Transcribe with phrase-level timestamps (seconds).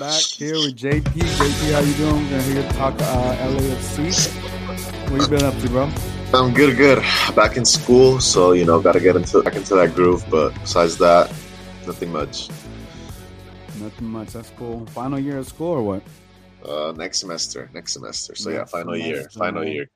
[0.00, 1.02] Back here with JP.
[1.02, 2.30] JP, how you doing?
[2.30, 4.32] We're here to hear talk uh, LAFC.
[5.10, 5.90] What you been up to, bro?
[6.32, 7.04] I'm good, good.
[7.36, 10.24] Back in school, so you know, got to get into back into that groove.
[10.30, 11.28] But besides that,
[11.86, 12.48] nothing much.
[13.78, 14.28] Nothing much.
[14.32, 14.86] That's cool.
[14.86, 16.02] Final year of school or what?
[16.64, 18.34] Uh, next semester, next semester.
[18.34, 19.86] So yeah, Next final year, final year.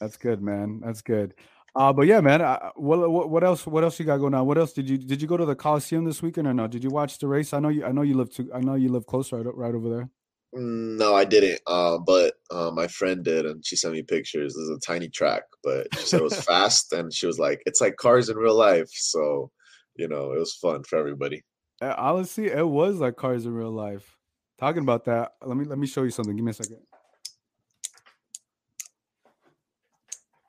[0.00, 0.80] That's good, man.
[0.84, 1.32] That's good.
[1.74, 2.40] Uh, but yeah, man.
[2.40, 3.66] Uh, what, what what else?
[3.66, 4.46] What else you got going on?
[4.46, 6.66] What else did you did you go to the Coliseum this weekend or no?
[6.66, 7.52] Did you watch the race?
[7.52, 7.84] I know you.
[7.84, 8.50] I know you live too.
[8.52, 10.10] I know you live close right right over there.
[10.52, 11.60] No, I didn't.
[11.66, 14.54] Uh, but uh, my friend did, and she sent me pictures.
[14.54, 17.80] There's a tiny track, but she said it was fast, and she was like, "It's
[17.80, 19.50] like cars in real life." So,
[19.94, 21.44] you know, it was fun for everybody.
[21.80, 24.16] Uh, honestly, it was like cars in real life.
[24.58, 26.34] Talking about that, let me let me show you something.
[26.34, 26.78] Give me a second.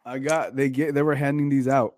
[0.05, 1.95] I got they get they were handing these out.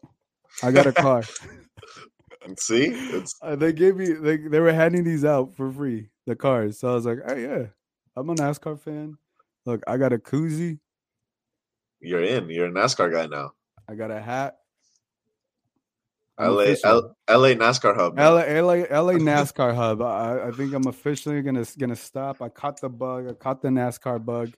[0.62, 1.24] I got a car.
[2.58, 6.36] See, it's Uh, they gave me they they were handing these out for free the
[6.36, 6.80] cars.
[6.80, 7.68] So I was like, oh yeah,
[8.16, 9.18] I'm a NASCAR fan.
[9.66, 10.80] Look, I got a koozie.
[12.02, 12.50] you're in.
[12.50, 13.54] You're a NASCAR guy now.
[13.88, 14.58] I got a hat.
[16.38, 16.76] I'm LA.
[16.84, 18.18] L, LA NASCAR hub.
[18.18, 20.02] LA, LA, LA NASCAR hub.
[20.02, 22.42] I, I think I'm officially gonna gonna stop.
[22.42, 23.30] I caught the bug.
[23.30, 24.52] I caught the NASCAR bug.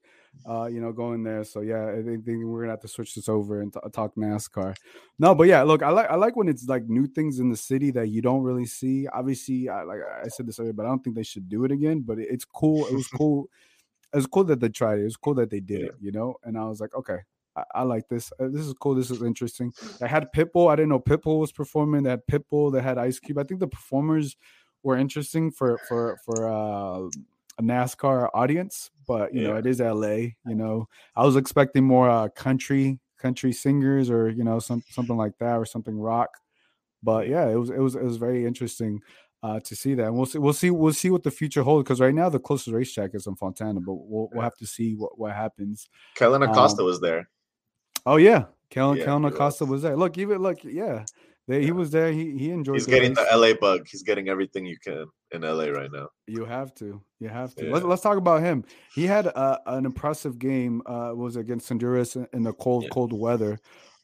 [0.48, 1.44] Uh, you know, going there.
[1.44, 4.16] So yeah, I think, think we're gonna have to switch this over and t- talk
[4.16, 4.76] NASCAR.
[5.18, 7.58] No, but yeah, look, I like I like when it's like new things in the
[7.58, 9.08] city that you don't really see.
[9.08, 11.72] Obviously, I like I said this earlier, but I don't think they should do it
[11.72, 12.02] again.
[12.02, 12.86] But it- it's cool.
[12.88, 13.50] It was cool.
[14.14, 15.02] It was cool that they tried it.
[15.02, 15.88] It was cool that they did Yeah.
[15.88, 15.96] it.
[16.00, 17.20] You know, and I was like, okay.
[17.58, 18.32] I, I like this.
[18.40, 18.96] Uh, This is cool.
[18.96, 19.74] This is interesting.
[20.02, 20.70] I had Pitbull.
[20.72, 22.04] I didn't know Pitbull was performing.
[22.04, 22.72] They had Pitbull.
[22.72, 23.38] They had Ice Cube.
[23.40, 24.36] I think the performers
[24.84, 27.10] were interesting for for for uh,
[27.58, 30.34] a NASCAR audience, but you know it is LA.
[30.46, 35.18] You know, I was expecting more uh, country country singers or you know some something
[35.18, 36.30] like that or something rock.
[37.02, 39.00] But yeah, it was it was it was very interesting
[39.44, 40.08] uh, to see that.
[40.08, 42.40] And we'll see we'll see we'll see what the future holds because right now the
[42.40, 45.88] closest racetrack is in Fontana, but we'll we'll have to see what what happens.
[46.16, 47.30] Kellyn Acosta Um, was there.
[48.06, 49.72] Oh yeah, Kellyn Yeah, Kellyn Acosta was.
[49.72, 49.96] was there.
[49.96, 51.06] Look, even look, yeah,
[51.48, 52.12] they, he was there.
[52.12, 52.76] He he enjoyed.
[52.76, 53.28] He's the getting race.
[53.30, 53.88] the LA bug.
[53.90, 56.10] He's getting everything you can in LA right now.
[56.28, 57.02] You have to.
[57.20, 57.66] You have to.
[57.66, 57.74] Yeah.
[57.74, 58.66] Let's, let's talk about him.
[58.94, 60.82] He had a, an impressive game.
[60.86, 62.90] Uh, was against Honduras in, the cold, Yeah.
[62.92, 63.60] cold weather.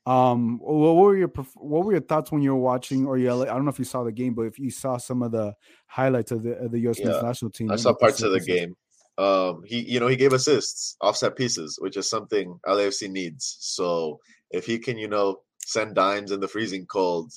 [0.05, 3.05] Um, what were your what were your thoughts when you were watching?
[3.05, 5.21] Or you, I don't know if you saw the game, but if you saw some
[5.21, 5.53] of the
[5.87, 6.99] highlights of the of the U.S.
[6.99, 8.75] Yeah, national team, I saw parts of the game.
[9.17, 13.57] Um, he, you know, he gave assists, offset pieces, which is something LAFC needs.
[13.59, 14.19] So
[14.49, 17.31] if he can, you know, send dimes in the freezing cold,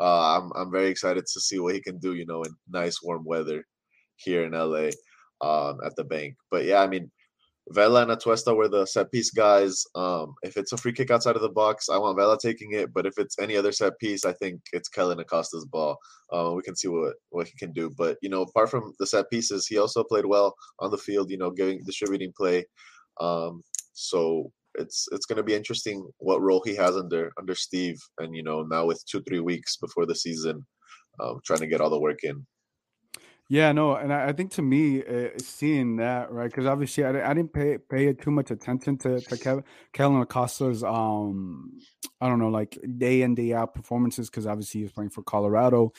[0.00, 2.14] uh, I'm I'm very excited to see what he can do.
[2.14, 3.64] You know, in nice warm weather
[4.16, 4.90] here in LA
[5.40, 6.36] um, at the bank.
[6.50, 7.10] But yeah, I mean,
[7.70, 9.84] Vela and Atuesta were the set piece guys.
[9.94, 12.92] Um, if it's a free kick outside of the box, I want Vela taking it.
[12.92, 15.98] But if it's any other set piece, I think it's Kellyn Acosta's ball.
[16.32, 17.90] Uh, we can see what what he can do.
[17.96, 21.30] But you know, apart from the set pieces, he also played well on the field.
[21.30, 22.64] You know, giving distributing play.
[23.20, 23.62] Um,
[23.92, 27.98] so it's it's going to be interesting what role he has under under Steve.
[28.18, 30.66] And you know, now with two three weeks before the season,
[31.20, 32.46] um, trying to get all the work in.
[33.50, 37.30] Yeah, no, and I, I think to me, uh, seeing that right, because obviously I,
[37.30, 41.72] I didn't pay pay too much attention to to Kev, Kellyn Acosta's um
[42.20, 45.22] I don't know like day in day out performances because obviously he was playing for
[45.22, 45.92] Colorado.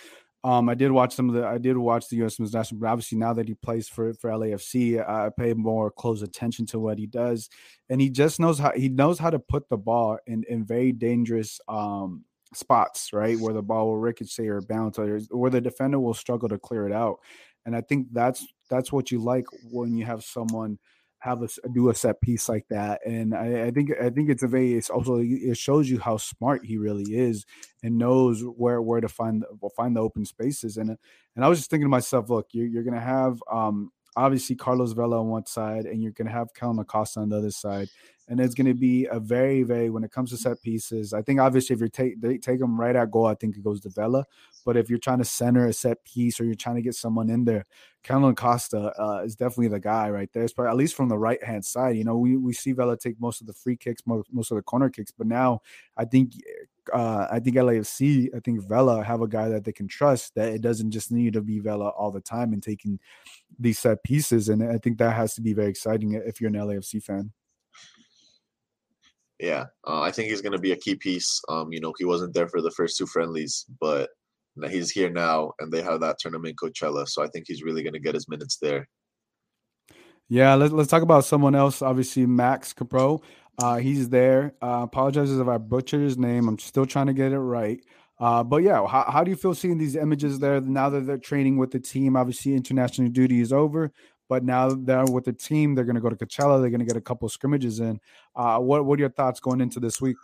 [0.43, 2.39] Um, I did watch some of the I did watch the U.S.
[2.39, 6.21] Men's National, but obviously now that he plays for for LAFC, I pay more close
[6.21, 7.49] attention to what he does,
[7.89, 10.93] and he just knows how he knows how to put the ball in in very
[10.93, 13.37] dangerous um spots, right?
[13.37, 16.87] Where the ball will ricochet or bounce or where the defender will struggle to clear
[16.87, 17.19] it out.
[17.65, 20.79] And I think that's that's what you like when you have someone
[21.19, 23.01] have a do a set piece like that.
[23.05, 26.17] And I, I think I think it's a very it's also it shows you how
[26.17, 27.45] smart he really is
[27.83, 30.77] and knows where where to find the- find the open spaces.
[30.77, 30.97] And
[31.35, 34.91] and I was just thinking to myself, look, you're you're gonna have um obviously Carlos
[34.91, 37.87] Vela on one side, and you're going to have Kellyn Acosta on the other side.
[38.27, 41.13] And it's going to be a very, very when it comes to set pieces.
[41.13, 43.63] I think obviously if you take they take them right at goal, I think it
[43.63, 44.23] goes to Vela.
[44.65, 47.31] But if you're trying to center a set piece or you're trying to get someone
[47.31, 47.65] in there,
[48.03, 50.47] Kellyn Acosta uh, is definitely the guy right there.
[50.55, 53.19] But at least from the right hand side, you know, we we see Vela take
[53.19, 55.11] most of the free kicks, most, most of the corner kicks.
[55.11, 55.61] But now
[55.97, 56.33] I think
[56.93, 60.53] uh, I think LAFC, I think Vela have a guy that they can trust that
[60.53, 62.99] it doesn't just need to be Vela all the time and taking
[63.59, 64.49] these set pieces.
[64.49, 67.31] And I think that has to be very exciting if you're an LAFC fan.
[69.39, 71.41] Yeah, uh, I think he's going to be a key piece.
[71.47, 74.09] Um, you know, he wasn't there for the first two friendlies, but
[74.69, 77.07] he's here now, and they have that tournament Coachella.
[77.07, 78.87] So I think he's really going to get his minutes there.
[80.27, 81.81] Yeah, let's let's talk about someone else.
[81.81, 83.21] Obviously, Max Crépeau.
[83.61, 84.53] Uh, he's there.
[84.61, 86.47] Uh, apologizes if I butchered his name.
[86.47, 87.83] I'm still trying to get it right.
[88.19, 91.17] Uh, but yeah, how, how do you feel seeing these images there now that they're
[91.17, 92.15] training with the team?
[92.15, 93.91] Obviously, international duty is over,
[94.27, 95.73] but now they're with the team.
[95.73, 96.59] They're going to go to Coachella.
[96.59, 97.99] They're going to get a couple scrimmages in.
[98.35, 100.17] Uh, what what are your thoughts going into this week?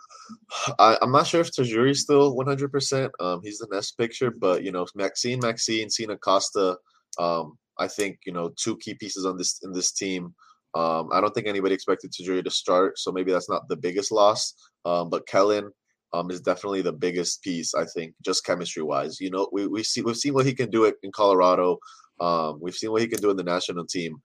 [0.78, 2.64] I, am not sure if Tajouri's still 100.
[2.64, 3.12] Um, percent
[3.42, 6.76] He's the next picture, but you know, Maxime, Maxime, Cena Costa.
[7.18, 10.34] Um, I think you know two key pieces on this in this team.
[10.76, 14.12] Um, I don't think anybody expected Tajouri to start, so maybe that's not the biggest
[14.12, 14.52] loss.
[14.84, 15.70] Um, but Kellyn
[16.12, 19.18] um, is definitely the biggest piece, I think, just chemistry wise.
[19.18, 21.78] You know, we we see we've seen what he can do it in Colorado.
[22.20, 24.16] Um, we've seen what he can do in the national team,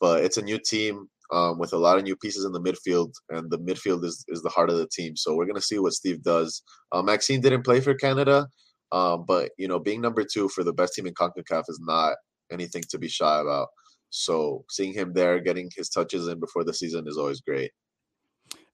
[0.00, 3.12] but it's a new team um, with a lot of new pieces in the midfield,
[3.28, 5.16] and the midfield is is the heart of the team.
[5.16, 6.62] So we're gonna see what Steve does.
[6.92, 8.48] Uh, Maxime didn't play for Canada,
[8.90, 12.14] um, but you know, being number two for the best team in Concacaf is not
[12.50, 13.68] anything to be shy about.
[14.10, 17.70] So seeing him there, getting his touches in before the season is always great.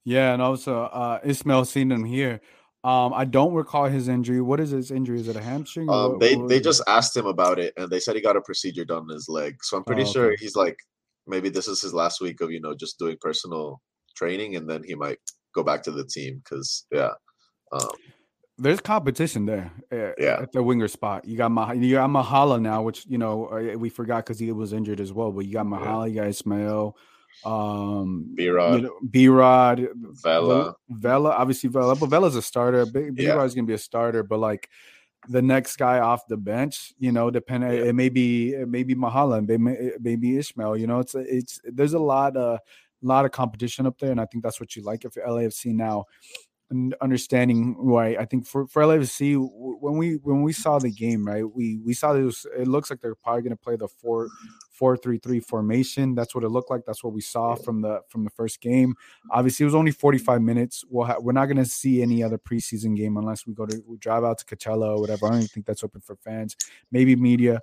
[0.03, 2.41] Yeah, and also uh, Ismael seeing him here.
[2.83, 4.39] Um, I don't recall his injury.
[4.39, 5.19] What is his injury?
[5.19, 5.89] Is it a hamstring?
[5.89, 8.37] Um, what, they what they just asked him about it, and they said he got
[8.37, 9.57] a procedure done on his leg.
[9.61, 10.13] So I'm pretty oh, okay.
[10.13, 10.77] sure he's like,
[11.25, 13.81] maybe this is his last week of you know just doing personal
[14.15, 15.19] training, and then he might
[15.53, 17.11] go back to the team because yeah.
[17.73, 17.89] Um,
[18.57, 19.71] there's competition there.
[19.91, 23.17] Eh, yeah, at the winger spot, you got Mah- you got Mahala now, which you
[23.17, 25.31] know we forgot because he was injured as well.
[25.31, 26.05] But you got Mahala, yeah.
[26.05, 26.97] you got Ismael,
[27.45, 31.31] um, B Rod, you know, B Rod, Vela, Vela.
[31.31, 32.85] Obviously, Vela, but Vela's a starter.
[32.85, 33.33] B yeah.
[33.33, 34.69] Rod's gonna be a starter, but like
[35.29, 37.85] the next guy off the bench, you know, depending, yeah.
[37.85, 40.77] it may be it may be Mahala, and may, maybe Ismael.
[40.77, 42.59] You know, it's it's there's a lot of
[43.01, 46.05] lot of competition up there, and I think that's what you like if LAFC now
[47.01, 49.37] understanding why I think for for LAFC
[49.79, 52.45] when we when we saw the game, right, we we saw this.
[52.57, 54.27] It looks like they're probably going to play the four
[54.69, 56.13] four three three formation.
[56.13, 56.81] That's what it looked like.
[56.85, 58.95] That's what we saw from the from the first game.
[59.31, 60.83] Obviously, it was only forty five minutes.
[60.89, 63.81] We'll ha- we're not going to see any other preseason game unless we go to
[63.87, 65.27] we drive out to Coachella or whatever.
[65.27, 66.57] I don't even think that's open for fans.
[66.91, 67.61] Maybe media,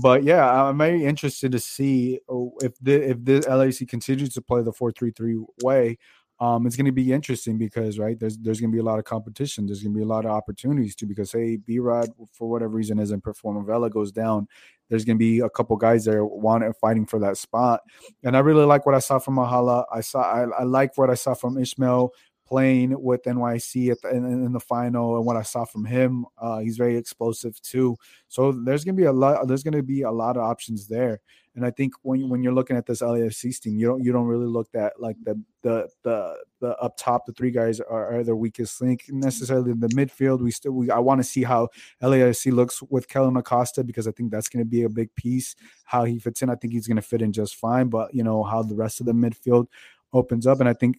[0.00, 4.42] but yeah, I'm very interested to see oh, if the if the LAC continues to
[4.42, 5.98] play the four three three way
[6.42, 8.98] um, it's going to be interesting because right there's there's going to be a lot
[8.98, 9.64] of competition.
[9.64, 12.70] There's going to be a lot of opportunities too because hey, B Rod for whatever
[12.70, 13.64] reason isn't performing.
[13.64, 14.48] Vela goes down.
[14.90, 17.82] There's going to be a couple guys there wanting fighting for that spot,
[18.24, 19.84] and I really like what I saw from Mahala.
[19.92, 22.10] I saw I, I like what I saw from Ismael
[22.52, 26.26] playing with NYC the, in, in, the final and what I saw from him.
[26.36, 27.96] Uh, he's very explosive too.
[28.28, 29.48] So there's gonna be a lot.
[29.48, 31.22] There's gonna be a lot of options there.
[31.54, 34.26] And I think when when you're looking at this LAFC team, you don't you don't
[34.26, 37.24] really look at like the the the the up top.
[37.24, 40.42] The three guys are, are their weakest link necessarily in the midfield.
[40.42, 41.70] We still we I want to see how
[42.02, 45.56] LAFC looks with Kellyn Acosta because I think that's going to be a big piece.
[45.84, 47.88] How he fits in, I think he's going to fit in just fine.
[47.88, 49.68] But you know how the rest of the midfield
[50.12, 50.98] opens up, and I think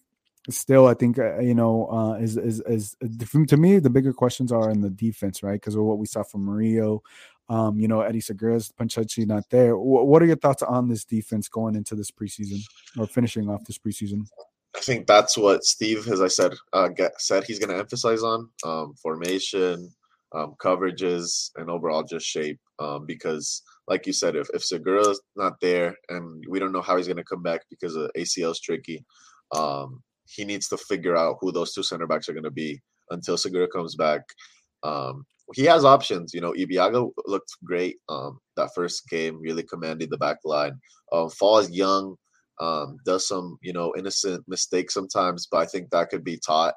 [0.49, 2.95] still I think uh, you know uh, is, is is
[3.47, 5.53] to me the bigger questions are in the defense, right?
[5.53, 7.01] Because of what we saw from Mario,
[7.49, 9.71] um, you know, Eddie Segura's Panchetchi not there.
[9.71, 12.61] W- what are your thoughts on this defense going into this preseason
[12.97, 14.27] or finishing off this preseason?
[14.75, 18.23] I think that's what Steve, as I said, uh, get, said he's going to emphasize
[18.23, 19.91] on um, formation,
[20.33, 22.59] um, coverages, and overall just shape.
[22.79, 26.97] Um, because, like you said, if, if Segura's not there and we don't know how
[26.97, 29.05] he's going to come back because of ACL is tricky,
[29.55, 32.81] um, he needs to figure out who those two center backs are going to be
[33.09, 34.21] until Segura comes back.
[34.83, 36.33] Um, he has options.
[36.33, 40.79] You know, Ibeagha looked great um, that first game, really commanding the back line.
[41.11, 42.15] Um, Fall is young,
[42.59, 46.75] um, does some you know innocent mistakes sometimes, but I think that could be taught.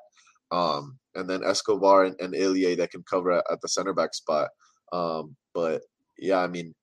[0.51, 4.15] Um, and then Escobar and, and Ilie that can cover at, at the center back
[4.15, 4.49] spot.
[4.93, 5.83] Um, but
[6.19, 6.75] yeah, I mean,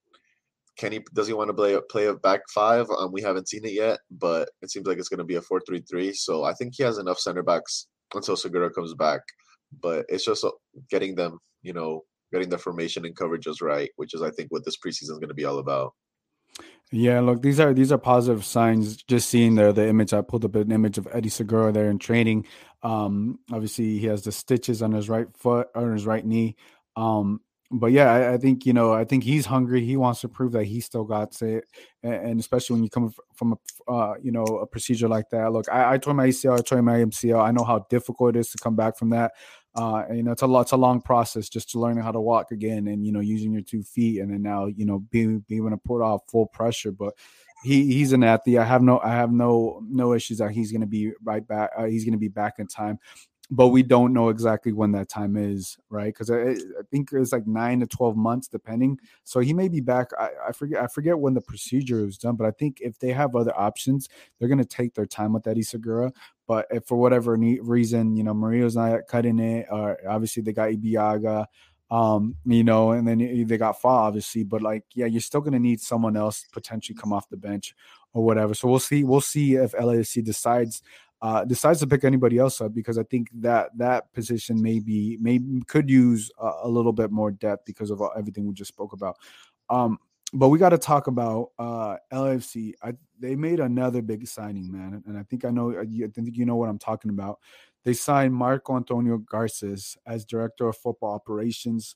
[0.80, 2.88] he does he want to play play a back five?
[2.90, 5.42] Um, we haven't seen it yet, but it seems like it's going to be a
[5.42, 6.14] four three three.
[6.14, 9.22] So I think he has enough center backs until Segura comes back.
[9.82, 10.52] But it's just uh,
[10.90, 14.64] getting them you know, getting the formation and coverages right, which is I think what
[14.66, 15.94] this preseason is going to be all about.
[16.92, 19.02] Yeah, look, these are these are positive signs.
[19.04, 21.98] Just seeing the the image, I pulled up an image of Eddie Segura there in
[21.98, 22.46] training.
[22.84, 26.56] Um, obviously, he has the stitches on his right foot on his right knee.
[26.96, 27.42] Um,
[27.74, 29.84] but yeah, I, I, think you know, I think he's hungry.
[29.84, 31.66] He wants to prove that he still got it,
[32.04, 35.52] and, and especially when you come from a uh, you know a procedure like that.
[35.52, 37.44] Look, I, I tore my ACL, I tore my MCL.
[37.44, 39.32] I know how difficult it is to come back from that.
[39.76, 42.12] Uh, and, you know, it's a lot, it's a long process just to learning how
[42.12, 45.00] to walk again, and you know, using your two feet, and then now you know
[45.12, 46.92] being being able to put off full pressure.
[46.92, 47.14] But
[47.64, 48.60] he he's an athlete.
[48.60, 51.72] I have no I have no no issues that he's going to be right back.
[51.76, 53.00] Uh, he's going to be back in time
[53.52, 56.14] but we don't know exactly when that time is, right?
[56.14, 59.00] Because I, I, think it's like nine to twelve months, depending.
[59.26, 60.08] So he may be back.
[60.18, 60.82] I, I, forget.
[60.82, 64.08] I forget when the procedure was done, but I think if they have other options,
[64.40, 66.12] they're going to take their time with Eddie Segura.
[66.48, 70.70] But if for whatever reason, you know, Murillo's not cutting it, or obviously they got
[70.70, 71.46] Ibeagha,
[71.92, 74.44] um, you know, and then they got Fa, obviously.
[74.44, 77.76] But like, yeah, you're still going to need someone else potentially come off the bench
[78.14, 78.54] or whatever.
[78.54, 79.04] So we'll see.
[79.04, 80.82] We'll see if LAFC decides
[81.24, 85.62] uh, decides to pick anybody else up because I think that that position maybe maybe
[85.68, 89.16] could use a, a little bit more depth because of everything we just spoke about.
[89.70, 89.98] Um,
[90.34, 92.74] but we got to talk about uh, LFC.
[92.84, 95.72] I, they made another big signing, man, and I think I know.
[95.72, 97.40] I think you know what I'm talking about.
[97.86, 101.96] They signed Marco Antonio Garcés as director of football operations.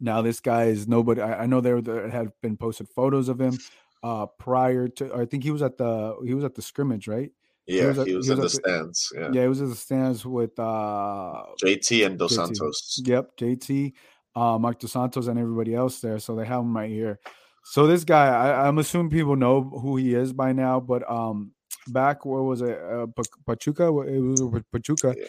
[0.00, 1.20] Now this guy is nobody.
[1.20, 3.58] I, I know there, there had been posted photos of him
[4.02, 5.14] uh, prior to.
[5.14, 7.32] I think he was at the he was at the scrimmage, right?
[7.70, 9.12] Yeah, he was, he was he in was the stands.
[9.14, 9.30] Yeah.
[9.32, 12.36] yeah, he was in the stands with uh JT and Dos JT.
[12.36, 13.02] Santos.
[13.04, 13.92] Yep, JT,
[14.34, 16.18] uh, Marc Dos Santos, and everybody else there.
[16.18, 17.20] So they have him right here.
[17.64, 21.52] So this guy, I, am assuming people know who he is by now, but um,
[21.88, 22.80] back where was it?
[22.80, 23.06] Uh,
[23.46, 23.84] Pachuca.
[23.84, 25.14] It was Pachuca.
[25.16, 25.26] Yeah,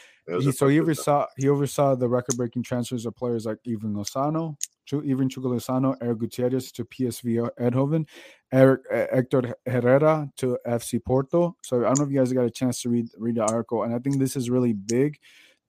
[0.51, 4.55] so he oversaw he oversaw the record-breaking transfers of players like Ivan Lozano,
[5.03, 8.07] even Chucky Lozano, Eric Gutierrez to PSV Eindhoven,
[8.51, 11.55] Eric Hector Herrera to FC Porto.
[11.63, 13.83] So I don't know if you guys got a chance to read read the article,
[13.83, 15.17] and I think this is really big.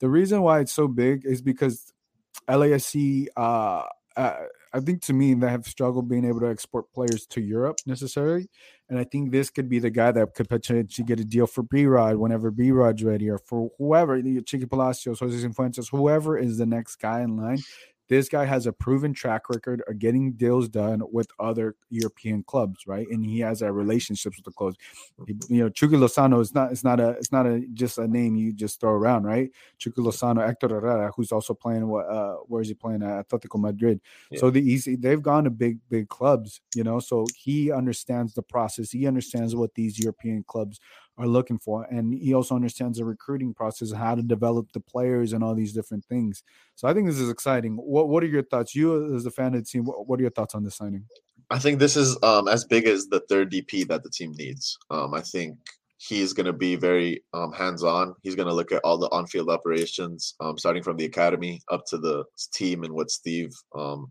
[0.00, 1.92] The reason why it's so big is because
[2.48, 3.84] LAFC, uh,
[4.16, 4.36] uh,
[4.74, 8.48] I think to me, they have struggled being able to export players to Europe necessarily,
[8.88, 11.62] and I think this could be the guy that could potentially get a deal for
[11.62, 16.58] B Rod whenever B Rod's ready, or for whoever, Chiqui Palacios, Jose Cifuentes, whoever is
[16.58, 17.58] the next guy in line
[18.12, 22.86] this guy has a proven track record of getting deals done with other European clubs,
[22.86, 23.06] right?
[23.08, 24.76] And he has a relationships with the clubs.
[25.48, 28.36] You know, Chucky Lozano is not it's not a it's not a just a name
[28.36, 29.50] you just throw around, right?
[29.78, 33.58] Chucky Lozano, Hector Herrera, who's also playing what uh where is he playing at Atletico
[33.58, 33.98] Madrid.
[34.30, 34.40] Yeah.
[34.40, 37.00] So the easy they've gone to big big clubs, you know.
[37.00, 38.90] So he understands the process.
[38.90, 40.80] He understands what these European clubs
[41.22, 41.84] are looking for.
[41.84, 45.72] And he also understands the recruiting process, how to develop the players and all these
[45.72, 46.42] different things.
[46.74, 47.76] So I think this is exciting.
[47.76, 48.74] What what are your thoughts?
[48.74, 51.04] You as a fan of the team, what, what are your thoughts on this signing?
[51.50, 54.78] I think this is um, as big as the third DP that the team needs.
[54.90, 55.58] Um, I think
[55.98, 58.14] he's going to be very um, hands-on.
[58.22, 61.84] He's going to look at all the on-field operations, um, starting from the academy up
[61.88, 64.10] to the team and what Steve um,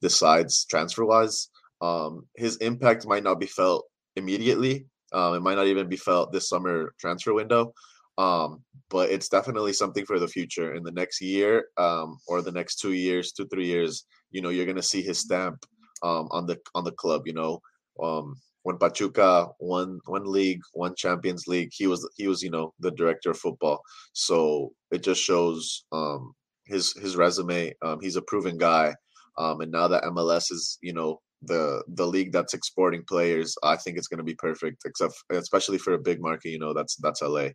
[0.00, 1.50] decides transfer-wise.
[1.80, 3.84] Um, his impact might not be felt
[4.16, 7.72] immediately, um, it might not even be felt this summer transfer window,
[8.18, 10.74] um, but it's definitely something for the future.
[10.74, 14.48] In the next year um, or the next two years, two three years, you know,
[14.48, 15.64] you're gonna see his stamp
[16.02, 17.22] um, on the on the club.
[17.26, 17.60] You know,
[18.02, 22.74] um, when Pachuca won one league, one Champions League, he was he was you know
[22.80, 23.80] the director of football.
[24.12, 26.34] So it just shows um,
[26.66, 27.72] his his resume.
[28.02, 28.94] he's a proven guy.
[29.36, 33.96] and now that MLS is, you know, the the league that's exporting players, I think
[33.96, 34.82] it's going to be perfect.
[34.84, 37.48] Except especially for a big market, you know, that's that's LA.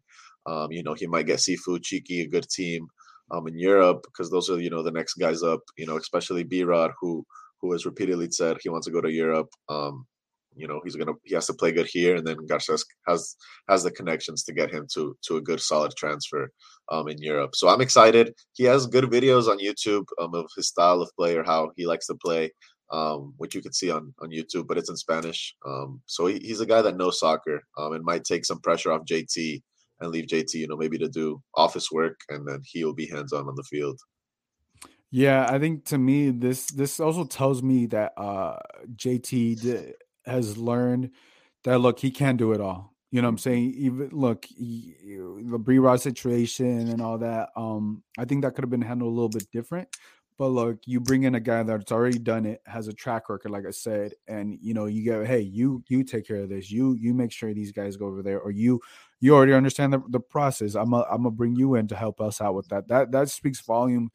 [0.45, 2.87] Um, you know, he might get Sifu Chiqui, a good team
[3.31, 5.61] um, in Europe because those are you know the next guys up.
[5.77, 7.25] You know, especially B Rod, who
[7.61, 9.49] who has repeatedly said he wants to go to Europe.
[9.69, 10.05] Um,
[10.55, 13.35] you know, he's gonna he has to play good here, and then Garcés has
[13.69, 16.49] has the connections to get him to to a good solid transfer
[16.91, 17.55] um, in Europe.
[17.55, 18.33] So I'm excited.
[18.53, 21.85] He has good videos on YouTube um, of his style of play or how he
[21.85, 22.51] likes to play
[22.93, 25.55] um, which you can see on, on YouTube, but it's in Spanish.
[25.65, 28.91] Um, so he, he's a guy that knows soccer um, and might take some pressure
[28.91, 29.61] off JT
[29.99, 33.07] and leave JT, you know, maybe to do office work, and then he will be
[33.07, 33.99] hands on on the field.
[35.09, 38.57] Yeah, I think to me this this also tells me that uh,
[38.95, 39.93] JT
[40.25, 41.11] has learned
[41.63, 42.93] that look he can do it all.
[43.11, 43.73] You know what I'm saying?
[43.77, 47.49] Even look, he, the B Rod situation and all that.
[47.55, 49.87] Um, I think that could have been handled a little bit different.
[50.37, 53.51] But look, you bring in a guy that's already done it, has a track record,
[53.51, 56.71] like I said, and you know, you go, hey, you you take care of this.
[56.71, 58.81] You you make sure these guys go over there, or you
[59.19, 60.75] you already understand the, the process.
[60.75, 62.87] I'm a, I'm gonna bring you in to help us out with that.
[62.87, 64.11] That that speaks volume.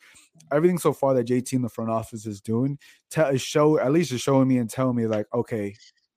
[0.51, 2.79] Everything so far that JT in the front office is doing,
[3.11, 5.75] tell show at least is showing me and telling me like, okay,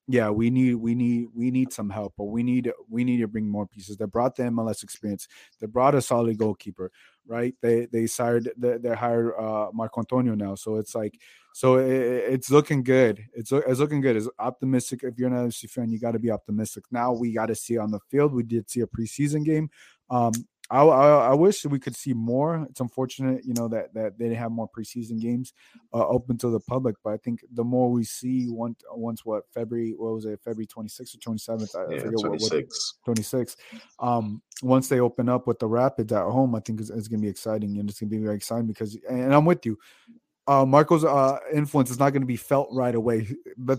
[0.07, 3.27] yeah, we need we need we need some help, but we need we need to
[3.27, 3.97] bring more pieces.
[3.97, 5.27] They brought the MLS experience.
[5.59, 6.91] They brought a solid goalkeeper,
[7.27, 7.53] right?
[7.61, 11.19] They they hired they, they hired uh, Marco Antonio now, so it's like
[11.53, 13.25] so it, it's looking good.
[13.33, 14.15] It's it's looking good.
[14.15, 15.03] It's optimistic.
[15.03, 16.83] If you're an LFC fan, you got to be optimistic.
[16.91, 18.33] Now we got to see on the field.
[18.33, 19.69] We did see a preseason game.
[20.09, 20.33] Um,
[20.71, 22.65] I, I, I, wish we could see more.
[22.69, 25.53] It's unfortunate, you know, that that they didn't have more preseason games
[25.93, 26.95] uh, open to the public.
[27.03, 30.67] But I think the more we see, once once what February, what was it, February
[30.67, 31.75] twenty sixth or twenty seventh?
[31.75, 32.93] I Yeah, forget what, what 26.
[33.03, 33.57] 26.
[33.99, 37.21] Um, once they open up with the Rapids at home, I think it's, it's gonna
[37.21, 39.77] be exciting, and it's gonna be very exciting because, and I'm with you.
[40.47, 43.27] Uh, Marco's uh, influence is not going to be felt right away.
[43.57, 43.77] The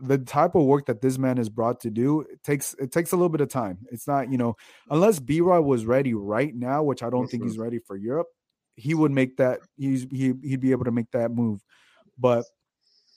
[0.00, 3.12] the type of work that this man is brought to do it takes it takes
[3.12, 3.78] a little bit of time.
[3.90, 4.56] It's not you know
[4.90, 8.28] unless B Rod was ready right now, which I don't think he's ready for Europe.
[8.76, 9.60] He would make that.
[9.76, 11.60] He's he he'd be able to make that move,
[12.18, 12.44] but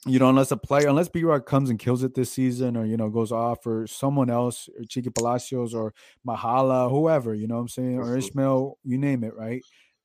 [0.06, 2.84] you know, unless a player, unless B Rod comes and kills it this season, or
[2.86, 5.94] you know, goes off, or someone else, or Chiqui Palacios, or
[6.26, 8.16] Mahala, whoever, you know what I'm saying, or.
[8.16, 9.62] Ishmael, you name it, right?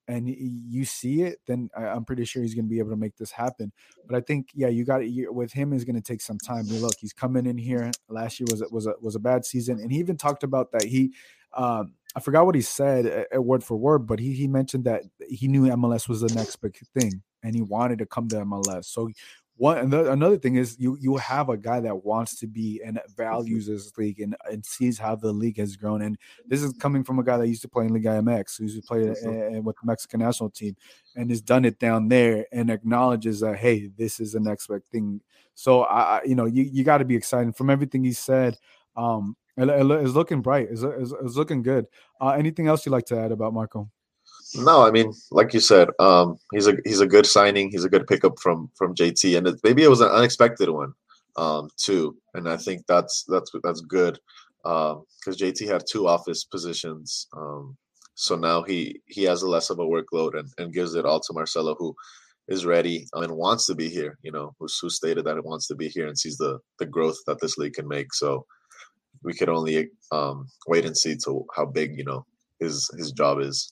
[0.08, 3.17] And you see it, then I'm pretty sure he's going to be able to make
[3.17, 3.72] this happen.
[4.08, 6.65] But I think, yeah, you got it with him is going to take some time.
[6.67, 7.91] Look, he's coming in here.
[8.10, 10.72] Last year was a- was a was a bad season, and he even talked about
[10.74, 11.13] that he.
[11.55, 14.86] Um, I forgot what he said uh, uh, word for word, but he he mentioned
[14.86, 18.38] that he knew MLS was the next big thing, and he wanted to come to
[18.38, 18.86] MLS.
[18.86, 19.10] So
[19.62, 23.00] one another, another thing is you you have a guy that wants to be and
[23.15, 26.01] values this league and, and sees how the league has grown.
[26.01, 28.63] And this is coming from a guy that used to play in Liga MX who
[28.63, 29.58] used to play Mhm.
[29.58, 30.75] uh, with the Mexican national team
[31.15, 34.82] and has done it down there and acknowledges that hey this is the next big
[34.91, 35.22] thing.
[35.53, 37.56] So I I- you know you, you got to be excited.
[37.56, 38.58] From everything he said
[38.96, 40.70] um it, it- it's looking bright.
[40.72, 41.86] It's, it's, it's looking good.
[42.20, 43.91] Uh anything else you'd like to add about Marco
[44.55, 47.72] No, I mean, like you said, um, he's a he's a good signing.
[47.72, 50.93] He's a good pickup from from JT, and it, maybe it was an unexpected one,
[51.38, 52.17] um, too.
[52.34, 54.20] And I think that's that's that's good
[54.63, 57.77] because JT had two office positions, um,
[58.15, 61.34] so now he he has less of a workload and, and gives it all to
[61.34, 61.96] Marcelo, who
[62.48, 64.17] is ready um, and wants to be here.
[64.22, 66.86] You know, who who stated that it wants to be here and sees the the
[66.86, 68.13] growth that this league can make.
[68.13, 68.46] So
[69.24, 72.25] we could only um, wait and see to how big you know
[72.59, 73.72] his his job is.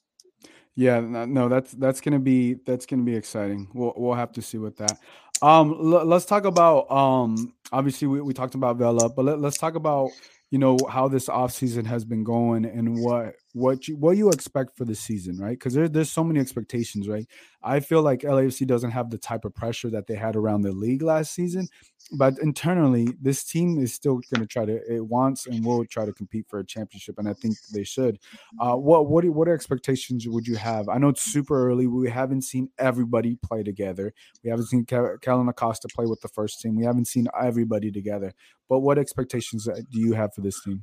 [0.76, 3.68] Yeah, no, no, that's that's gonna be that's gonna be exciting.
[3.74, 4.98] We'll we'll have to see with that.
[5.42, 7.54] Um, l- let's talk about um.
[7.72, 10.10] Obviously, we, we talked about Vela, but let, let's talk about
[10.50, 14.76] you know how this offseason has been going and what what you what you expect
[14.76, 15.58] for the season, right?
[15.58, 17.26] Because there, there's so many expectations, right?
[17.62, 20.72] I feel like LAFC doesn't have the type of pressure that they had around the
[20.72, 21.68] league last season,
[22.12, 26.04] but internally, this team is still going to try to it wants and will try
[26.04, 28.18] to compete for a championship, and I think they should.
[28.60, 30.88] Uh, what what what expectations would you have?
[30.88, 31.86] I know it's super early.
[31.86, 34.12] We haven't seen everybody play together.
[34.42, 36.76] We haven't seen Kellyn Acosta play with the first team.
[36.76, 38.32] We haven't seen everybody together.
[38.70, 40.82] But what expectations uh, do you have for this team?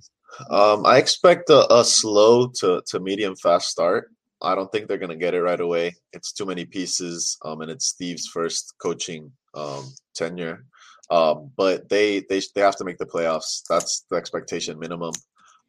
[0.50, 4.12] Um, I expect a, a slow to, to medium fast start.
[4.41, 5.96] I don't think they're going to get it right away.
[6.13, 10.65] It's too many pieces, um, and it's Steve's first coaching um, tenure.
[11.10, 13.63] Um, but they they they have to make the playoffs.
[13.70, 15.13] That's the expectation minimum,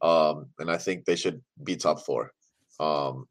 [0.03, 2.33] um, and I think they should be top four.
[2.81, 3.27] Um,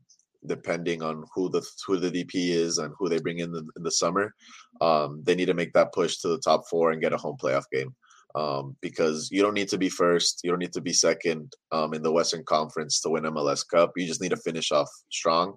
[0.45, 3.83] depending on who the who the DP is and who they bring in the, in
[3.83, 4.33] the summer,
[4.81, 7.37] um, they need to make that push to the top four and get a home
[7.39, 7.93] playoff game
[8.37, 11.93] um, because you don't need to be first, you don't need to be second um,
[11.95, 13.93] in the Western Conference to win MLS Cup.
[13.95, 15.55] You just need to finish off strong,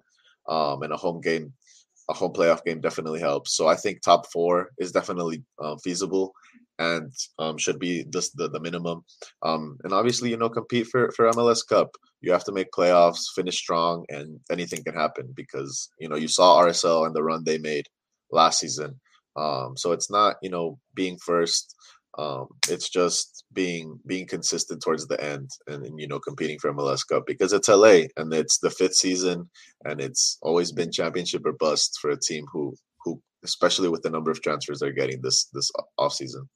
[0.49, 1.53] um, and a home game,
[2.09, 3.55] a home playoff game definitely helps.
[3.55, 6.33] So I think top four is definitely um, feasible
[6.79, 9.03] and um, should be this, the the minimum.
[9.43, 11.95] Um, and obviously, you know, compete for for MLS Cup.
[12.21, 16.27] You have to make playoffs, finish strong, and anything can happen because you know you
[16.27, 17.85] saw RSL and the run they made
[18.31, 18.99] last season.
[19.75, 21.75] So it's not you know being first
[22.17, 26.73] um, it's just being being consistent towards the end and, and, you know competing for
[26.73, 29.49] MLS Cup because it's LA and it's the fifth season
[29.85, 34.09] and it's always been championship or bust for a team who who especially with the
[34.09, 36.47] number of transfers they're getting this this off season.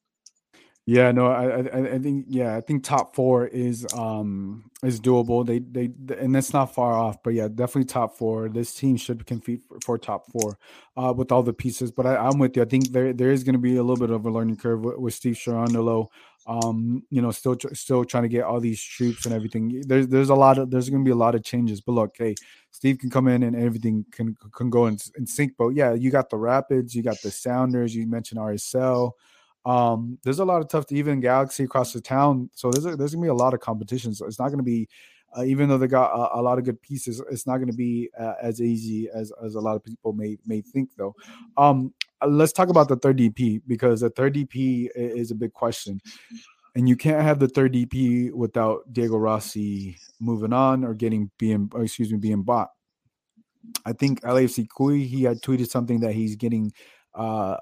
[0.88, 5.44] Yeah, no, I, I, I think, yeah, I think top four is, um, is doable.
[5.44, 7.24] They, they, and that's not far off.
[7.24, 8.50] But yeah, definitely top four.
[8.50, 10.60] This team should compete for, for top four,
[10.96, 11.90] uh, with all the pieces.
[11.92, 12.62] But I, I'm with you.
[12.62, 14.82] I think there, there is going to be a little bit of a learning curve
[14.86, 16.08] with, with Steve Cherundolo.
[16.46, 19.82] Um, you know, still, still trying to get all these troops and everything.
[19.88, 21.82] There's, there's a lot of, there's going to be a lot of changes.
[21.82, 22.36] But look, hey,
[22.70, 25.54] Steve can come in and everything can can go in, in sync.
[25.58, 27.96] But yeah, you got the Rapids, you got the Sounders.
[27.96, 29.14] You mentioned RSL.
[29.66, 32.50] Um, there's a lot of tough to even Galaxy across the town.
[32.54, 34.14] So there's a, there's gonna be a lot of competition.
[34.14, 34.88] So it's not gonna be,
[35.36, 38.10] uh, even though they got a, a, lot of good pieces, it's not gonna be
[38.20, 41.16] uh, as easy as as a lot of people may may think though.
[41.58, 45.54] Um, uh, let's talk about the third DP because the third DP is a big
[45.54, 46.00] question,
[46.76, 51.70] and you can't have the third DP without Diego Rossi moving on or getting being,
[51.74, 52.70] or excuse me, being bought.
[53.84, 56.72] I think LAFC Cuy he had tweeted something that he's getting.
[57.14, 57.56] Uh,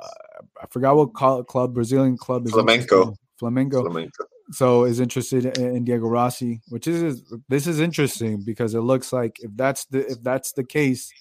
[0.61, 2.53] I forgot what club, Brazilian club is.
[2.53, 3.15] Flamengo.
[3.41, 3.83] Flamengo.
[3.83, 4.09] Flamengo.
[4.51, 9.39] So is interested in Diego Rossi, which is this is interesting because it looks like
[9.39, 11.11] if that's the if that's the case,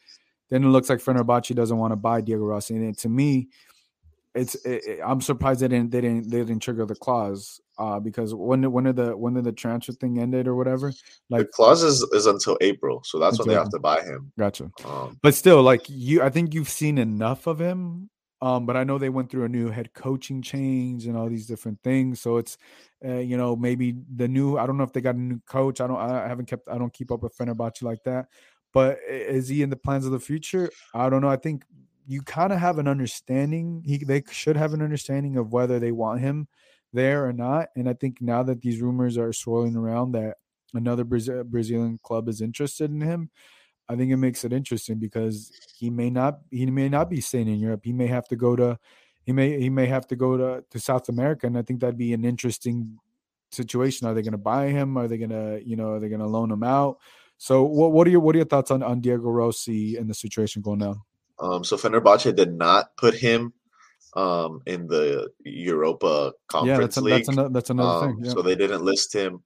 [0.50, 2.76] then it looks like Fenerbahce doesn't want to buy Diego Rossi.
[2.76, 3.48] And to me,
[4.34, 8.34] it's it, I'm surprised they didn't they didn't they didn't trigger the clause uh, because
[8.34, 10.92] when when did the when did the transfer thing ended or whatever
[11.28, 14.32] like the clause is, is until April so that's when they have to buy him
[14.38, 18.08] gotcha um, but still like you I think you've seen enough of him
[18.42, 21.46] um, but I know they went through a new head coaching change and all these
[21.46, 22.20] different things.
[22.20, 22.58] So it's,
[23.04, 24.58] uh, you know, maybe the new.
[24.58, 25.80] I don't know if they got a new coach.
[25.80, 25.96] I don't.
[25.96, 26.68] I haven't kept.
[26.68, 28.26] I don't keep up with Fenerbahce like that.
[28.74, 30.70] But is he in the plans of the future?
[30.92, 31.28] I don't know.
[31.28, 31.64] I think
[32.04, 33.82] you kind of have an understanding.
[33.86, 36.48] He they should have an understanding of whether they want him
[36.92, 37.68] there or not.
[37.76, 40.38] And I think now that these rumors are swirling around that
[40.74, 43.30] another Brazil, Brazilian club is interested in him,
[43.92, 47.48] I think it makes it interesting because he may not he may not be staying
[47.48, 47.82] in Europe.
[47.84, 48.78] He may have to go to
[49.26, 51.98] he may he may have to go to, to South America, and I think that'd
[51.98, 52.98] be an interesting
[53.50, 54.06] situation.
[54.06, 54.96] Are they going to buy him?
[54.96, 56.98] Are they going to you know are they going to loan him out?
[57.36, 60.14] So what what are your what are your thoughts on on Diego Rossi and the
[60.14, 61.02] situation going on?
[61.38, 63.52] Um, so Fenerbahce did not put him
[64.14, 67.14] um, in the Europa Conference yeah, that's a, League.
[67.14, 68.24] That's another, that's another um, thing.
[68.24, 68.32] Yeah.
[68.32, 69.42] So they didn't list him.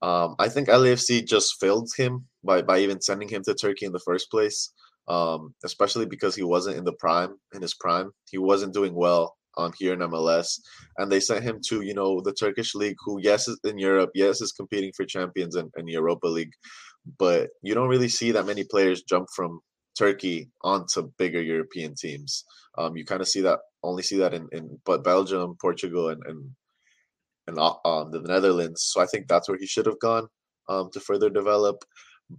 [0.00, 3.92] Um, I think LAFC just failed him by by even sending him to Turkey in
[3.92, 4.72] the first place.
[5.08, 8.10] Um, especially because he wasn't in the prime in his prime.
[8.30, 10.60] He wasn't doing well um, here in MLS,
[10.98, 14.10] and they sent him to you know the Turkish league, who yes is in Europe,
[14.14, 16.52] yes is competing for champions and, Europa League,
[17.18, 19.60] but you don't really see that many players jump from
[19.98, 22.44] Turkey onto bigger European teams.
[22.78, 26.22] Um, you kind of see that only see that in, in but Belgium, Portugal, and
[26.26, 26.50] and
[27.46, 28.82] and uh, um, the Netherlands.
[28.84, 30.28] So I think that's where he should have gone
[30.68, 31.84] um, to further develop.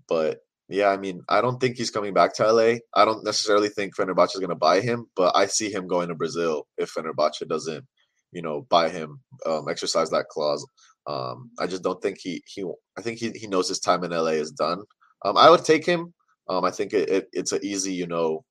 [0.07, 2.75] But yeah, I mean, I don't think he's coming back to LA.
[2.95, 6.07] I don't necessarily think Fenerbahce is going to buy him, but I see him going
[6.07, 7.85] to Brazil if Fenerbahce doesn't,
[8.31, 10.65] you know, buy him, um, exercise that clause.
[11.07, 12.63] Um, I just don't think he he.
[12.97, 14.83] I think he he knows his time in LA is done.
[15.25, 16.13] Um, I would take him.
[16.47, 18.43] Um, I think it, it it's an easy, you know,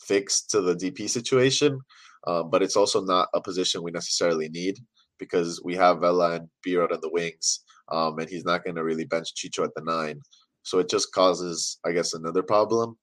[0.00, 1.78] fix to the DP situation,
[2.26, 4.78] um, but it's also not a position we necessarily need
[5.18, 8.76] because we have Vela and B Rod on the wings, um, and he's not going
[8.76, 10.20] to really bench Chicho at the nine.
[10.62, 12.96] So it just causes, I guess, another problem.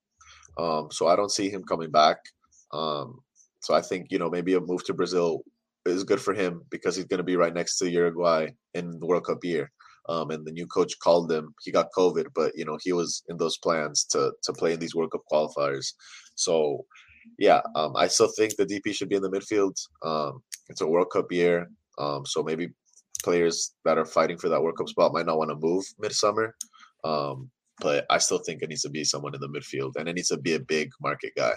[0.58, 2.18] Um, so I don't see him coming back.
[2.72, 3.20] Um,
[3.62, 5.44] so I think you know maybe a move to Brazil
[5.86, 9.06] is good for him because he's going to be right next to Uruguay in the
[9.06, 9.72] World Cup year.
[10.08, 11.54] Um, and the new coach called him.
[11.62, 14.80] He got COVID, but you know he was in those plans to to play in
[14.80, 15.94] these World Cup qualifiers.
[16.36, 16.86] So,
[17.38, 19.76] yeah, um, I still think the DP should be in the midfield.
[20.04, 21.70] Um, it's a World Cup year,
[22.00, 22.70] um, so maybe
[23.24, 26.56] players that are fighting for that World Cup spot might not want to move midsummer.
[27.04, 30.14] Um, but I still think it needs to be someone in the midfield, and it
[30.14, 31.54] needs to be a big market guy.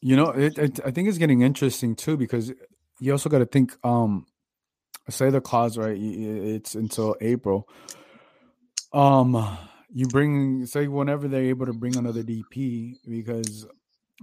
[0.00, 2.52] You know, it, it, I think it's getting interesting too because
[3.00, 3.76] you also got to think.
[3.84, 4.26] Um,
[5.08, 7.68] say the clause right, it's until April.
[8.92, 9.58] Um,
[9.92, 13.66] you bring say whenever they're able to bring another DP because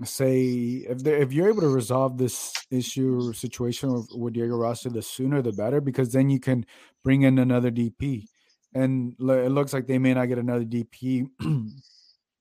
[0.04, 0.44] say
[0.88, 4.90] if they if you're able to resolve this issue or situation with, with Diego Rossi,
[4.90, 6.66] the sooner the better because then you can
[7.04, 8.28] bring in another DP
[8.76, 11.28] and it looks like they may not get another DP.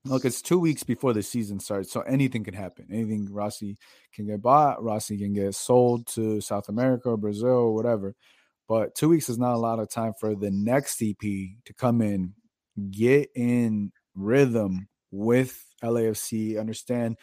[0.05, 2.85] Look, it's two weeks before the season starts, so anything can happen.
[2.91, 3.77] Anything Rossi
[4.13, 8.13] can get bought, Rossi can get sold to South America or Brazil or whatever.
[8.67, 12.01] But two weeks is not a lot of time for the next DP to come
[12.01, 12.33] in,
[12.91, 17.17] get in rhythm with LAFC, understand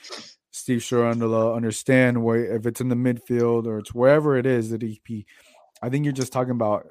[0.50, 4.78] Steve Cherundolo, understand where if it's in the midfield or it's wherever it is, the
[4.78, 5.24] DP.
[5.82, 6.86] I think you're just talking about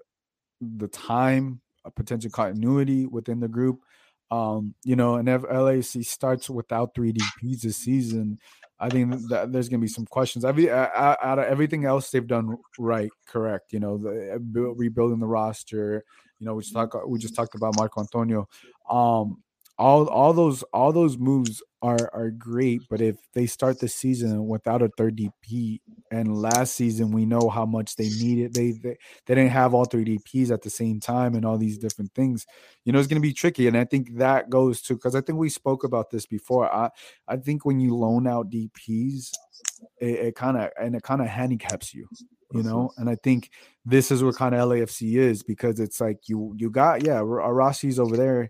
[0.61, 3.79] the time a potential continuity within the group.
[4.29, 8.39] Um, you know, and if LAC starts without three DPs this season,
[8.79, 10.45] I think that there's going to be some questions.
[10.45, 13.73] I mean, out of everything else they've done right, correct.
[13.73, 16.03] You know, the, uh, rebuilding the roster.
[16.39, 16.95] You know, we just talk.
[17.07, 18.47] We just talked about Marco Antonio.
[18.89, 19.43] Um,
[19.81, 24.47] all all those all those moves are are great, but if they start the season
[24.47, 25.79] without a third DP,
[26.11, 29.85] and last season we know how much they needed, they they, they didn't have all
[29.85, 32.45] three DPs at the same time, and all these different things,
[32.85, 33.67] you know, it's going to be tricky.
[33.67, 36.71] And I think that goes to because I think we spoke about this before.
[36.71, 36.91] I
[37.27, 39.31] I think when you loan out DPs,
[39.97, 42.07] it, kind of and it kind of handicaps you
[42.53, 43.49] you know and i think
[43.85, 47.99] this is what kind of lafc is because it's like you you got yeah rossi's
[47.99, 48.49] over there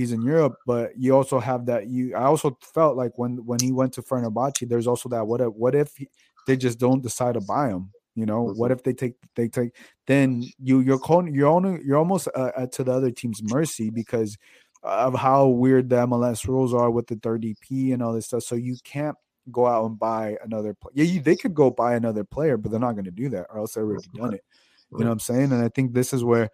[0.00, 1.86] he's in Europe, but you also have that.
[1.88, 5.40] You, I also felt like when when he went to Fernabachi, there's also that what
[5.40, 6.08] if what if he,
[6.46, 7.90] they just don't decide to buy him?
[8.16, 8.56] You know, Mhm.
[8.56, 9.70] what if they take they take
[10.06, 13.90] then you you're calling you're only you're almost uh, uh, to the other team's mercy
[13.90, 14.36] because
[14.82, 18.42] of how weird the MLS rules are with the third DP and all this stuff.
[18.42, 19.16] So you can't
[19.52, 20.92] go out and buy another player.
[20.94, 23.46] Yeah, you, they could go buy another player, but they're not going to do that,
[23.50, 24.44] or else they've already done it.
[24.92, 25.52] You know what I'm saying?
[25.52, 26.50] And I think this is where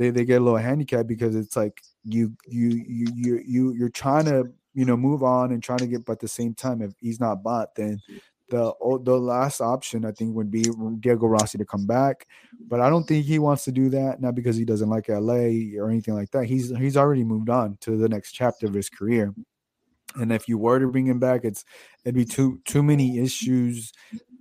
[0.00, 3.90] they, they get a little handicapped because it's like you you you you you you're
[3.90, 6.80] trying to you know move on and trying to get, but at the same time,
[6.80, 8.00] if he's not bought, then
[8.48, 8.72] the
[9.04, 10.64] the last option I think would be
[11.00, 12.26] Diego Rossi to come back,
[12.66, 14.22] but I don't think he wants to do that.
[14.22, 16.46] Not because he doesn't like LA or anything like that.
[16.46, 19.34] He's he's already moved on to the next chapter of his career.
[20.14, 21.66] And if you were to bring him back, it's
[22.06, 23.92] it'd be too too many issues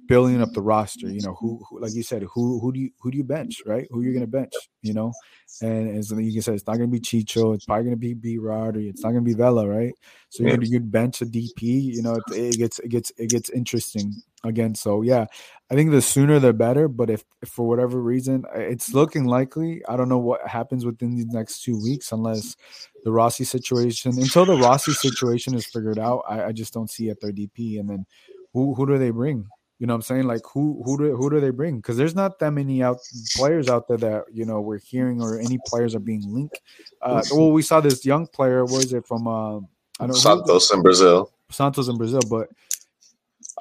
[0.09, 1.07] building up the roster.
[1.07, 3.61] You know, who, who like you said, who who do you who do you bench,
[3.65, 3.87] right?
[3.91, 5.13] Who you're gonna bench, you know?
[5.61, 8.37] And as you can say, it's not gonna be Chicho, it's probably gonna be B
[8.39, 9.93] Rod, or it's not gonna be Vela, right?
[10.29, 13.29] So you're gonna you'd bench a DP, you know, it, it gets it gets it
[13.29, 14.73] gets interesting again.
[14.73, 15.27] So yeah,
[15.69, 16.87] I think the sooner the better.
[16.87, 21.15] But if, if for whatever reason it's looking likely, I don't know what happens within
[21.15, 22.55] these next two weeks unless
[23.03, 26.23] the Rossi situation until the Rossi situation is figured out.
[26.27, 27.79] I, I just don't see a third DP.
[27.79, 28.05] And then
[28.53, 29.47] who who do they bring?
[29.79, 30.23] You know what I'm saying?
[30.27, 31.77] Like who who do who do they bring?
[31.77, 32.99] Because there's not that many out
[33.35, 36.59] players out there that you know we're hearing or any players are being linked.
[37.01, 38.65] Uh, well, we saw this young player.
[38.65, 39.25] What is it from?
[39.27, 39.57] Uh,
[40.01, 41.31] I don't know Santos in Brazil.
[41.49, 42.49] Santos in Brazil, but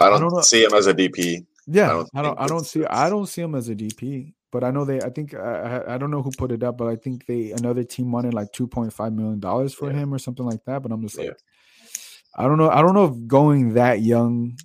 [0.00, 0.40] I don't, don't know.
[0.40, 1.46] see him as a DP.
[1.66, 4.34] yeah, I I don't don't I don't, see I don't see him as a DP.
[4.50, 5.00] But I know they.
[5.00, 7.52] I think I, I I don't know who put it up, but I think they
[7.52, 9.98] another team wanted like two point five million dollars for Yeah.
[9.98, 10.82] him or something like that.
[10.82, 11.32] But I'm just like, Yeah.
[12.34, 12.70] I don't know.
[12.70, 14.56] I don't know if going that young,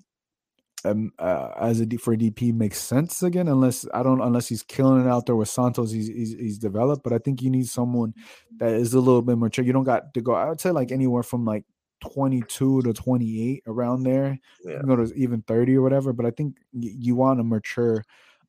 [0.86, 3.48] um, uh, as a D, for a DP makes sense again.
[3.48, 7.04] Unless I don't, unless he's killing it out there with Santos, he's he's, he's developed.
[7.04, 8.14] But I think you need someone
[8.58, 9.64] that is a little bit mature.
[9.66, 10.34] You don't got to go.
[10.34, 11.66] I would say like anywhere from like
[12.02, 14.40] 22 to 28 around there.
[14.66, 14.82] You Yeah.
[14.86, 16.12] go to even 30 or whatever.
[16.14, 18.04] But I think y- you want a mature,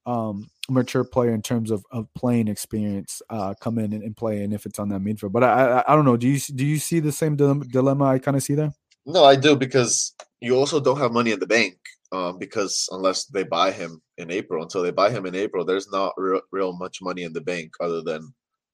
[0.06, 4.42] um, mature player in terms of, of playing experience, uh, come in and, and play.
[4.42, 6.16] And if it's on that midfield, but I, I, I don't know.
[6.16, 8.72] Do you do you see the same dile- dilemma I kind of see there?
[9.06, 11.76] No, I do because you also don't have money in the bank.
[12.14, 15.90] Um, because unless they buy him in April, until they buy him in April, there's
[15.90, 18.32] not real, real much money in the bank other than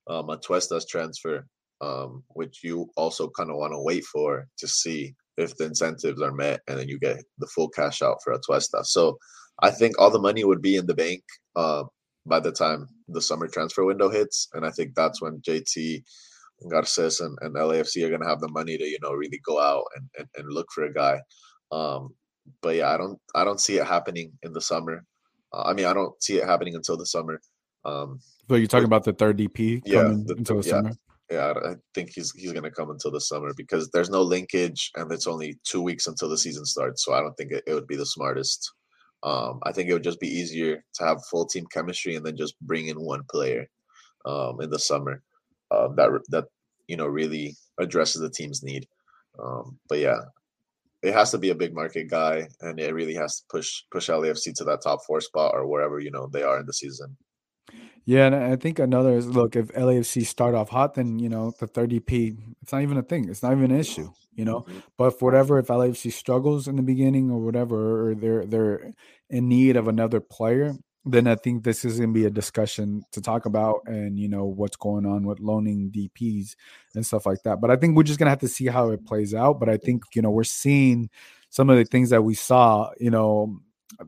[0.08, 1.46] um, Atuesta's transfer,
[1.80, 6.20] um, which you also kind of want to wait for to see if the incentives
[6.20, 8.84] are met, and then you get the full cash out for Atuesta.
[8.84, 9.16] So
[9.62, 11.22] I think all the money would be in the bank
[11.56, 11.84] uh,
[12.26, 16.02] by the time the summer transfer window hits, and I think that's when JT
[16.64, 19.84] Garcés and, and LAFC are gonna have the money to you know really go out
[19.96, 21.22] and, and, and look for a guy.
[21.72, 22.10] Um,
[22.62, 25.04] but yeah, I don't I don't see it happening in the summer.
[25.52, 27.40] Uh, I mean, I don't see it happening until the summer.
[27.84, 30.70] Um, So you're talking about the third DP Yeah, the- until the yeah.
[30.74, 30.92] summer.
[31.30, 34.90] yeah, I- I think he's he's gonna come until the summer because there's no linkage
[34.96, 37.04] and it's only two weeks until the season starts.
[37.04, 38.72] So I don't think it, it would be the smartest.
[39.22, 42.36] Um, I think it would just be easier to have full team chemistry and then
[42.36, 43.66] just bring in one player
[44.24, 45.22] um, in the summer
[45.70, 46.46] uh, that that
[46.88, 48.86] you know really addresses the team's need.
[49.38, 50.20] Um, but yeah,
[51.02, 54.08] it has to be a big market guy, and it really has to push push
[54.10, 57.16] LAFC to that top four spot or wherever you know they are in the season.
[58.04, 61.52] Yeah, and I think another is look if LAFC start off hot, then you know
[61.58, 63.28] the third DP, it's not even a thing.
[63.28, 64.62] It's not even an issue, you know.
[64.62, 64.82] Mhm.
[64.96, 68.92] But for whatever, if LAFC struggles in the beginning or whatever, or they're they're
[69.28, 73.20] in need of another player, then I think this is gonna be a discussion to
[73.20, 76.56] talk about, and you know what's going on with loaning DPs
[76.94, 77.60] and stuff like that.
[77.60, 79.58] But I think we're just gonna have to see how it plays out.
[79.60, 81.08] But I think you know we're seeing
[81.48, 83.60] some of the things that we saw, you know,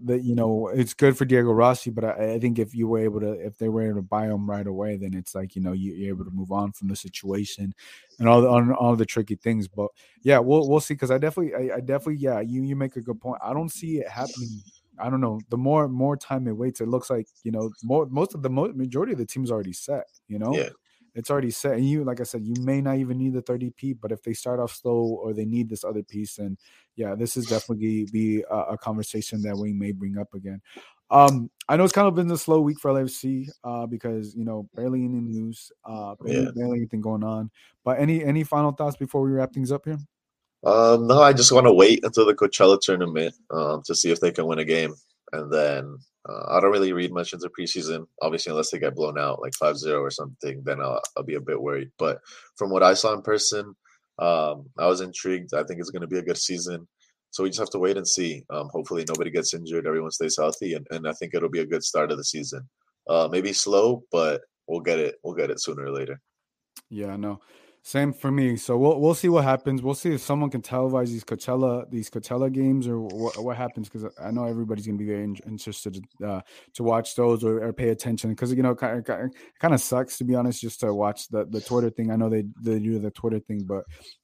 [0.05, 2.99] that you know it's good for Diego Rossi, but I, I think if you were
[2.99, 5.63] able to, if they were able to buy him right away, then it's like you
[5.63, 7.75] know you, you're able to move on from the situation
[8.19, 9.67] and all the all, all the tricky things.
[9.69, 9.89] But
[10.23, 13.01] yeah, we'll we'll see because I definitely I, I definitely yeah you you make a
[13.01, 13.41] good point.
[13.43, 14.63] I don't see it happening.
[14.99, 15.41] I don't know.
[15.49, 18.51] The more more time it waits, it looks like you know more most of the
[18.51, 20.07] mo- majority of the team's already set.
[20.29, 20.71] You know, Yeah.
[21.15, 21.75] it's already set.
[21.77, 24.23] And you, like I said, you may not even need the third DP, but if
[24.23, 26.59] they start off slow or they need this other piece, then
[26.97, 30.61] yeah, this is definitely be a, a conversation that we may bring up again.
[31.11, 34.45] Um, I know it's kind of been a slow week for LFC uh, because you
[34.45, 36.51] know barely any news, uh, barely, Yeah.
[36.55, 37.51] barely anything going on.
[37.85, 39.99] But any any final thoughts before we wrap things up here?
[40.65, 44.21] Um, no, I just want to wait until the Coachella tournament um, to see if
[44.21, 44.95] they can win a game.
[45.33, 45.99] And then
[46.29, 49.55] uh, I don't really read much into preseason, obviously, unless they get blown out like
[49.55, 51.91] 5 0 or something, then I'll, I'll be a bit worried.
[51.99, 52.21] But
[52.57, 53.75] from what I saw in person,
[54.19, 55.55] um, I was intrigued.
[55.55, 56.87] I think it's going to be a good season.
[57.31, 58.45] So we just have to wait and see.
[58.51, 61.67] Um, hopefully, nobody gets injured, everyone stays healthy, and, and I think it'll be a
[61.67, 62.69] good start of the season.
[63.09, 65.17] Uh, maybe slow, but we'll get it.
[65.25, 66.21] We'll get it sooner or later.
[66.91, 67.41] Yeah, no.
[67.85, 68.57] Same for me.
[68.57, 69.83] So we'll we'll see what happens.
[69.83, 73.89] We'll see if someone can televise these Coachella these Coachella games or what, what happens
[73.89, 76.43] because I know everybody's gonna be very in- interested uh,
[76.75, 80.17] to watch those or, or pay attention because you know kind of, kind of sucks
[80.19, 82.13] to be honest just to watch the the Twitter thing.
[82.13, 83.83] I know they they do the Twitter thing, but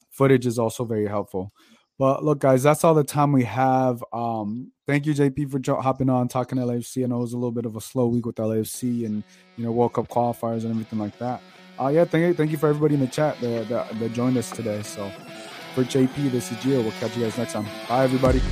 [0.08, 1.50] footage is also very helpful.
[1.98, 4.04] But look, guys, that's all the time we have.
[4.12, 7.02] Um, thank you, JP, for hopping on talking LAFC.
[7.02, 9.24] I know it was a little bit of a slow week with LAFC and
[9.56, 11.42] you know World Cup qualifiers and everything like that
[11.80, 14.36] uh, yeah, thank you, thank you for everybody in the chat that, that, that joined
[14.36, 14.82] us today.
[14.82, 15.10] So
[15.74, 16.82] for JP, this is Gio.
[16.82, 17.66] We'll catch you guys next time.
[17.88, 18.42] Bye, everybody.